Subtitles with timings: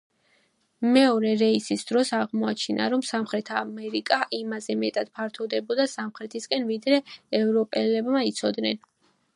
[0.93, 7.01] მეორე რეისის დროს აღმოაჩინა, რომ სამხრეთი ამერიკა იმაზე მეტად ფართოვდებოდა სამხრეთისკენ, ვიდრე
[7.43, 8.87] ევროპელებმა იცოდნენ.